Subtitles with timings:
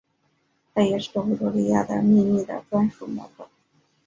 [0.73, 3.47] 她也是维多利亚的秘密的专属模特儿。